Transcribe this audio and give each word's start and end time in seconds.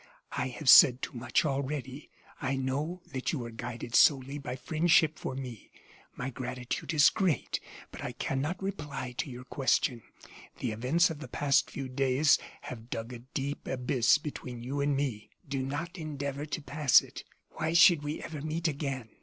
I 0.31 0.47
have 0.47 0.67
said 0.67 1.03
too 1.03 1.13
much 1.13 1.45
already. 1.45 2.09
I 2.41 2.55
know 2.55 3.03
that 3.13 3.31
you 3.31 3.45
are 3.45 3.51
guided 3.51 3.93
solely 3.93 4.39
by 4.39 4.55
friendship 4.55 5.19
for 5.19 5.35
me; 5.35 5.69
my 6.15 6.31
gratitude 6.31 6.91
is 6.91 7.11
great, 7.11 7.59
but 7.91 8.03
I 8.03 8.13
cannot 8.13 8.63
reply 8.63 9.11
to 9.19 9.29
your 9.29 9.43
question. 9.43 10.01
The 10.57 10.71
events 10.71 11.11
of 11.11 11.19
the 11.19 11.27
past 11.27 11.69
few 11.69 11.87
days 11.87 12.39
have 12.61 12.89
dug 12.89 13.13
a 13.13 13.19
deep 13.19 13.67
abyss 13.67 14.17
between 14.17 14.63
you 14.63 14.81
and 14.81 14.95
me. 14.97 15.29
Do 15.47 15.61
not 15.61 15.95
endeavor 15.99 16.47
to 16.47 16.61
pass 16.63 17.01
it. 17.03 17.23
Why 17.51 17.73
should 17.73 18.01
we 18.01 18.23
ever 18.23 18.41
meet 18.41 18.67
again? 18.67 19.09